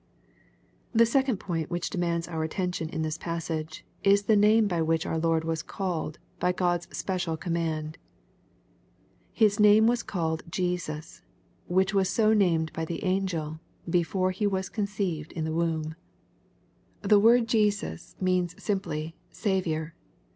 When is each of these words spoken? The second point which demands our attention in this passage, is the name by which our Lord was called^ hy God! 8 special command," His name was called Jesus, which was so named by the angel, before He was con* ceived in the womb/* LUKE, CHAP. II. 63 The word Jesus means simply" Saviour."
The 0.93 1.05
second 1.05 1.37
point 1.37 1.69
which 1.69 1.91
demands 1.91 2.27
our 2.27 2.43
attention 2.43 2.89
in 2.89 3.03
this 3.03 3.19
passage, 3.19 3.85
is 4.03 4.23
the 4.23 4.35
name 4.35 4.67
by 4.67 4.81
which 4.81 5.05
our 5.05 5.19
Lord 5.19 5.43
was 5.43 5.61
called^ 5.61 6.15
hy 6.41 6.53
God! 6.53 6.87
8 6.89 6.95
special 6.95 7.37
command," 7.37 7.99
His 9.41 9.59
name 9.59 9.85
was 9.85 10.01
called 10.01 10.41
Jesus, 10.49 11.21
which 11.67 11.93
was 11.93 12.09
so 12.09 12.33
named 12.33 12.73
by 12.73 12.83
the 12.83 13.03
angel, 13.03 13.59
before 13.87 14.31
He 14.31 14.47
was 14.47 14.69
con* 14.69 14.87
ceived 14.87 15.33
in 15.33 15.43
the 15.43 15.53
womb/* 15.53 15.93
LUKE, 15.93 15.93
CHAP. 15.93 15.93
II. 15.93 17.01
63 17.01 17.09
The 17.09 17.19
word 17.19 17.47
Jesus 17.47 18.15
means 18.19 18.55
simply" 18.57 19.15
Saviour." 19.43 19.93